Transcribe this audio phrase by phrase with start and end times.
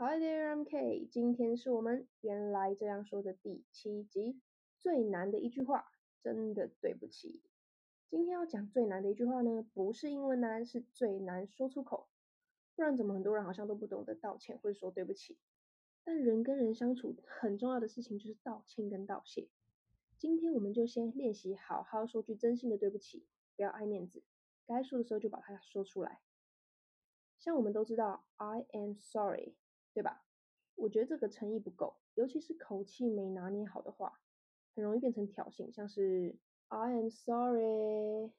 [0.00, 1.08] Hi there, I'm K。
[1.10, 4.40] 今天是我们原来这样说的第七集。
[4.78, 5.90] 最难的一句话，
[6.22, 7.42] 真的对不起。
[8.08, 12.06] 今天要讲最难的一句话呢，不是英文难，是最难说出口。
[12.76, 15.36] 不然怎么很多人好像都不懂得道歉或者说对不起？
[16.04, 19.48] 但人跟人相处很重要的事情就是道歉跟道谢。
[20.16, 23.26] 今天我们就先练习好好说句真心的对不起，
[23.56, 24.22] 不要爱面子，
[24.64, 26.20] 该说的时候就把它说出来。
[27.36, 29.56] 像我们都知道，I am sorry，
[29.98, 30.22] 对吧？
[30.76, 34.20] 我觉得这个诚意不够，尤其是口气没拿捏好的话，
[34.76, 36.38] 很容易变成挑衅，像是
[36.68, 38.30] I am sorry，I'm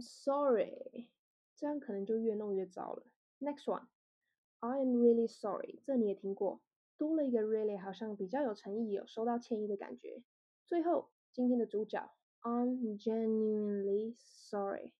[0.00, 1.12] sorry，
[1.54, 3.06] 这样可能就越弄越糟了。
[3.38, 6.60] Next one，I am really sorry，这你也听过，
[6.98, 10.24] 多了一个 really，好像比较有诚意，有收到歉意的感觉。
[10.66, 12.10] 最后，今天的主角
[12.42, 14.92] ，I'm genuinely sorry，I'm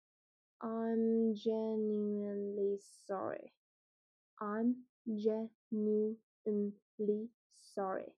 [1.35, 6.17] genuinely sorry，I'm genuinely
[7.59, 8.13] sorry，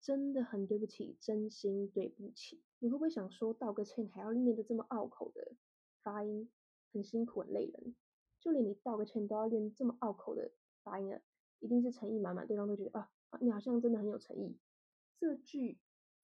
[0.00, 2.62] 真的很对不起，真心对不起。
[2.78, 5.56] 你会不会想说道个歉还要念得这么拗口的
[6.02, 6.50] 发音，
[6.92, 7.94] 很辛苦很累人？
[8.38, 10.50] 就连你道个歉都要练这么拗口的
[10.82, 11.22] 发音了，
[11.60, 14.58] 一定是诚意满满，对方都觉得啊，你好像真的很有诚意。
[15.16, 15.78] 这句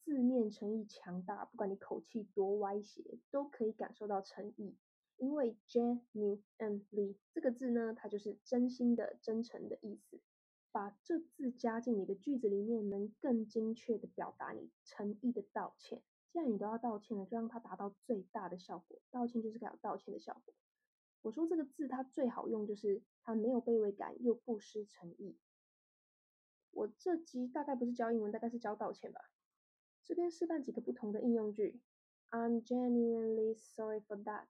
[0.05, 4.77] 字面诚意强大，不管你口气多歪斜，都可以感受到诚意。
[5.21, 10.19] 因为 genuinely 这个字呢，它就是真心的、真诚的意思。
[10.73, 16.03] 把这字加进你的句子里面，能更精确的表达你诚意的道歉。
[16.33, 19.01] 既然你都要道歉了，就让它达到最大的效果。
[19.11, 20.55] 道歉就是该有道歉的效果。
[21.23, 25.37] 我说这个字它最好用，就是它没有卑微感，又不失诚意。
[26.71, 29.21] 我这集大概不是教英文，大概是教道歉吧。
[30.05, 31.81] 这边示范几个不同的应用句。
[32.31, 34.47] I'm genuinely sorry for that.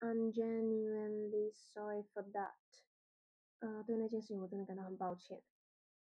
[0.00, 2.54] I'm genuinely sorry for that.
[3.60, 5.42] 呃，对那件事情我真的感到很抱歉。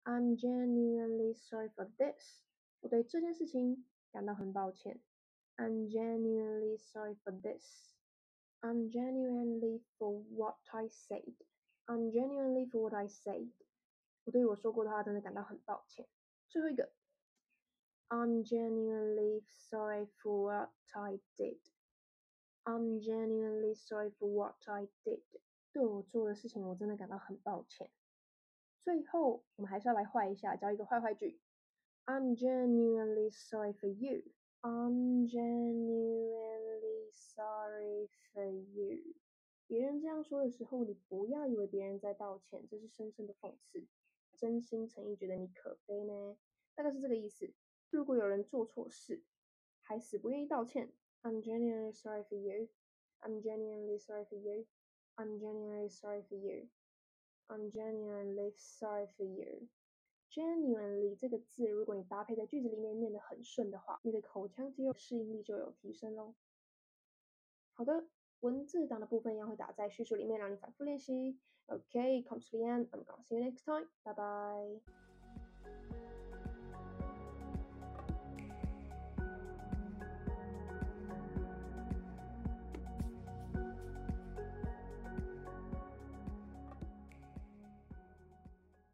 [0.03, 2.41] I'm genuinely sorry for this.
[2.79, 4.99] 我对这件事情感到很抱歉。
[5.57, 7.93] I'm genuinely sorry for this.
[8.61, 11.35] I'm genuinely for what I said.
[11.85, 13.51] I'm genuinely for what I said.
[14.23, 16.07] 我对我说过的话真的感到很抱歉。
[16.47, 16.91] 最后一个，
[18.09, 21.59] I'm genuinely sorry for what I did.
[22.66, 25.22] I'm genuinely sorry for what I did.
[25.72, 27.90] 对我做的事情我真的感到很抱歉。
[28.82, 31.40] 最后，我们还是要来坏一下，教一个坏坏句。
[32.06, 34.22] I'm genuinely sorry for you.
[34.62, 39.14] I'm genuinely sorry for you.
[39.68, 43.86] 别人这样说的时候，你不要以为别人在道歉，这是深深的讽刺。
[44.36, 46.36] 真心诚意觉得你可悲呢，
[46.74, 47.54] 大概是这个意思。
[47.90, 49.22] 如果有人做错事，
[49.82, 50.92] 还死不愿意道歉
[51.26, 52.68] ，I'm genuinely sorry for you.
[53.20, 54.64] I'm genuinely sorry for you.
[55.16, 56.68] I'm genuinely sorry for you.
[57.48, 59.68] I'm genuinely sorry for you.
[60.30, 66.34] Genuinely 这个字，如果你搭配在句子里面念得很顺的话，你的口腔肌肉适应力就有提升喽。
[67.72, 68.06] 好的，
[68.40, 71.38] 文字档的部分一样会打在叙述里面，让你反复练习。
[71.66, 72.88] OK，come to the end.
[72.90, 73.88] I'm gonna see you next time.
[74.04, 75.05] Bye bye.